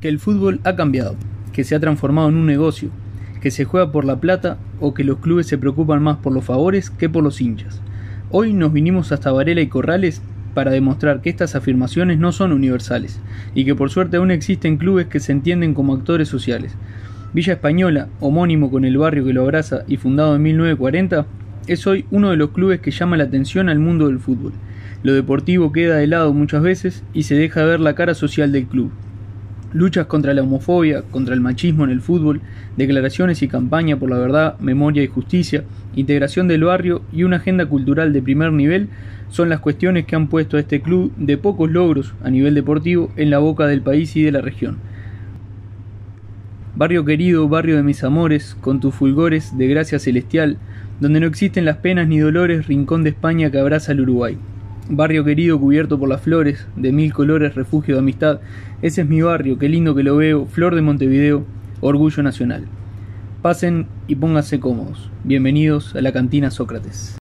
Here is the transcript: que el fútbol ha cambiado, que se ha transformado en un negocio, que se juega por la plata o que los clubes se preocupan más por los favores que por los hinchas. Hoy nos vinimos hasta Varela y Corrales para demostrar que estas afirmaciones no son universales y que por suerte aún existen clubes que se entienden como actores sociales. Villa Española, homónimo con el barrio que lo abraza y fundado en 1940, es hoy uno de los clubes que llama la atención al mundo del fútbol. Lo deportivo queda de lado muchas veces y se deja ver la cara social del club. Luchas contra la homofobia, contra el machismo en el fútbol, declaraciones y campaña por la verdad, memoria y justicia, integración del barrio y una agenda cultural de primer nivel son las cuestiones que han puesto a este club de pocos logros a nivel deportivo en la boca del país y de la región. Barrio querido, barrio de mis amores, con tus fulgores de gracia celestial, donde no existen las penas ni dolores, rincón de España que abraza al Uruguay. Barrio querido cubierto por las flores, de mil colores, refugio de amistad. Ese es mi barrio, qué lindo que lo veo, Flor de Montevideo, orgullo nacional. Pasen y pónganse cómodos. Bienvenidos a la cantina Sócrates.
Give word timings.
que 0.00 0.08
el 0.08 0.18
fútbol 0.18 0.60
ha 0.64 0.76
cambiado, 0.76 1.14
que 1.52 1.62
se 1.62 1.74
ha 1.74 1.80
transformado 1.80 2.30
en 2.30 2.36
un 2.36 2.46
negocio, 2.46 2.90
que 3.40 3.50
se 3.50 3.64
juega 3.64 3.92
por 3.92 4.04
la 4.04 4.20
plata 4.20 4.58
o 4.80 4.94
que 4.94 5.04
los 5.04 5.18
clubes 5.18 5.46
se 5.46 5.58
preocupan 5.58 6.02
más 6.02 6.18
por 6.18 6.32
los 6.32 6.44
favores 6.44 6.88
que 6.90 7.08
por 7.08 7.22
los 7.22 7.40
hinchas. 7.40 7.80
Hoy 8.30 8.54
nos 8.54 8.72
vinimos 8.72 9.12
hasta 9.12 9.32
Varela 9.32 9.60
y 9.60 9.66
Corrales 9.66 10.22
para 10.54 10.70
demostrar 10.70 11.20
que 11.20 11.30
estas 11.30 11.54
afirmaciones 11.54 12.18
no 12.18 12.32
son 12.32 12.52
universales 12.52 13.20
y 13.54 13.64
que 13.64 13.74
por 13.74 13.90
suerte 13.90 14.16
aún 14.16 14.30
existen 14.30 14.78
clubes 14.78 15.06
que 15.06 15.20
se 15.20 15.32
entienden 15.32 15.74
como 15.74 15.94
actores 15.94 16.28
sociales. 16.28 16.74
Villa 17.32 17.52
Española, 17.52 18.08
homónimo 18.20 18.70
con 18.70 18.84
el 18.84 18.96
barrio 18.96 19.24
que 19.24 19.32
lo 19.32 19.42
abraza 19.42 19.84
y 19.86 19.98
fundado 19.98 20.34
en 20.34 20.42
1940, 20.42 21.26
es 21.66 21.86
hoy 21.86 22.06
uno 22.10 22.30
de 22.30 22.36
los 22.36 22.50
clubes 22.50 22.80
que 22.80 22.90
llama 22.90 23.16
la 23.16 23.24
atención 23.24 23.68
al 23.68 23.78
mundo 23.78 24.08
del 24.08 24.18
fútbol. 24.18 24.52
Lo 25.02 25.12
deportivo 25.12 25.72
queda 25.72 25.96
de 25.96 26.06
lado 26.06 26.32
muchas 26.32 26.62
veces 26.62 27.04
y 27.12 27.24
se 27.24 27.34
deja 27.34 27.64
ver 27.64 27.80
la 27.80 27.94
cara 27.94 28.14
social 28.14 28.50
del 28.50 28.66
club. 28.66 28.90
Luchas 29.72 30.06
contra 30.06 30.34
la 30.34 30.42
homofobia, 30.42 31.02
contra 31.10 31.34
el 31.34 31.40
machismo 31.40 31.84
en 31.84 31.90
el 31.90 32.00
fútbol, 32.00 32.40
declaraciones 32.76 33.40
y 33.42 33.48
campaña 33.48 33.96
por 33.96 34.10
la 34.10 34.18
verdad, 34.18 34.58
memoria 34.58 35.02
y 35.04 35.06
justicia, 35.06 35.62
integración 35.94 36.48
del 36.48 36.64
barrio 36.64 37.02
y 37.12 37.22
una 37.22 37.36
agenda 37.36 37.66
cultural 37.66 38.12
de 38.12 38.20
primer 38.22 38.52
nivel 38.52 38.88
son 39.30 39.48
las 39.48 39.60
cuestiones 39.60 40.06
que 40.06 40.16
han 40.16 40.26
puesto 40.26 40.56
a 40.56 40.60
este 40.60 40.80
club 40.80 41.12
de 41.16 41.38
pocos 41.38 41.70
logros 41.70 42.14
a 42.22 42.30
nivel 42.30 42.54
deportivo 42.54 43.12
en 43.16 43.30
la 43.30 43.38
boca 43.38 43.66
del 43.68 43.80
país 43.80 44.16
y 44.16 44.22
de 44.22 44.32
la 44.32 44.40
región. 44.40 44.78
Barrio 46.74 47.04
querido, 47.04 47.48
barrio 47.48 47.76
de 47.76 47.82
mis 47.82 48.02
amores, 48.02 48.56
con 48.60 48.80
tus 48.80 48.94
fulgores 48.94 49.56
de 49.56 49.68
gracia 49.68 49.98
celestial, 49.98 50.56
donde 50.98 51.20
no 51.20 51.26
existen 51.26 51.64
las 51.64 51.76
penas 51.76 52.08
ni 52.08 52.18
dolores, 52.18 52.66
rincón 52.66 53.04
de 53.04 53.10
España 53.10 53.50
que 53.50 53.58
abraza 53.58 53.92
al 53.92 54.00
Uruguay. 54.00 54.36
Barrio 54.92 55.24
querido 55.24 55.60
cubierto 55.60 56.00
por 56.00 56.08
las 56.08 56.20
flores, 56.20 56.66
de 56.74 56.90
mil 56.90 57.12
colores, 57.12 57.54
refugio 57.54 57.94
de 57.94 58.00
amistad. 58.00 58.40
Ese 58.82 59.02
es 59.02 59.08
mi 59.08 59.22
barrio, 59.22 59.56
qué 59.56 59.68
lindo 59.68 59.94
que 59.94 60.02
lo 60.02 60.16
veo, 60.16 60.46
Flor 60.46 60.74
de 60.74 60.82
Montevideo, 60.82 61.44
orgullo 61.80 62.24
nacional. 62.24 62.64
Pasen 63.40 63.86
y 64.08 64.16
pónganse 64.16 64.58
cómodos. 64.58 65.08
Bienvenidos 65.22 65.94
a 65.94 66.00
la 66.00 66.10
cantina 66.12 66.50
Sócrates. 66.50 67.19